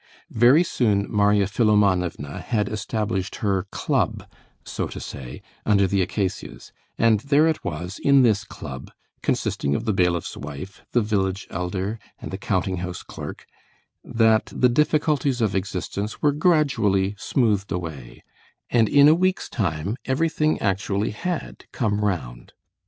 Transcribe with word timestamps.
Very 0.31 0.63
soon 0.63 1.05
Marya 1.11 1.45
Philimonovna 1.45 2.41
had 2.41 2.67
established 2.67 3.35
her 3.35 3.67
club, 3.69 4.25
so 4.65 4.87
to 4.87 4.99
say, 4.99 5.43
under 5.63 5.85
the 5.85 6.01
acacias, 6.01 6.71
and 6.97 7.19
there 7.19 7.47
it 7.47 7.63
was, 7.63 7.99
in 7.99 8.23
this 8.23 8.43
club, 8.43 8.89
consisting 9.21 9.75
of 9.75 9.85
the 9.85 9.93
bailiff's 9.93 10.35
wife, 10.35 10.83
the 10.91 11.01
village 11.03 11.45
elder, 11.51 11.99
and 12.19 12.31
the 12.31 12.39
counting 12.39 12.77
house 12.77 13.03
clerk, 13.03 13.45
that 14.03 14.45
the 14.51 14.69
difficulties 14.69 15.39
of 15.39 15.53
existence 15.55 16.19
were 16.19 16.31
gradually 16.31 17.13
smoothed 17.19 17.71
away, 17.71 18.23
and 18.71 18.89
in 18.89 19.07
a 19.07 19.13
week's 19.13 19.47
time 19.47 19.97
everything 20.05 20.59
actually 20.59 21.11
had 21.11 21.65
come 21.71 22.03
round. 22.03 22.53